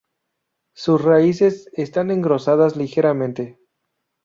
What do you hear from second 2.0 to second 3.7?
engrosadas ligeramente.